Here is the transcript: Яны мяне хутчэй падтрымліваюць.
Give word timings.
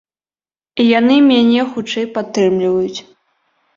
Яны 0.99 1.17
мяне 1.31 1.61
хутчэй 1.75 2.07
падтрымліваюць. 2.19 2.99